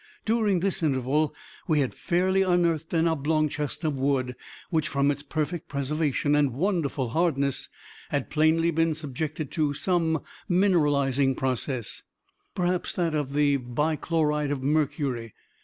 During 0.25 0.61
this 0.61 0.81
interval 0.81 1.31
we 1.67 1.81
had 1.81 1.93
fairly 1.93 2.41
unearthed 2.41 2.91
an 2.95 3.07
oblong 3.07 3.49
chest 3.49 3.83
of 3.83 3.99
wood, 3.99 4.35
which, 4.71 4.87
from 4.87 5.11
its 5.11 5.21
perfect 5.21 5.67
preservation 5.69 6.33
and 6.33 6.53
wonderful 6.55 7.09
hardness, 7.09 7.69
had 8.09 8.31
plainly 8.31 8.71
been 8.71 8.95
subjected 8.95 9.51
to 9.51 9.75
some 9.75 10.23
mineralizing 10.49 11.35
process 11.37 12.01
perhaps 12.55 12.93
that 12.93 13.13
of 13.13 13.33
the 13.33 13.57
bi 13.57 13.95
chloride 13.95 14.49
of 14.49 14.63
mercury. 14.63 15.35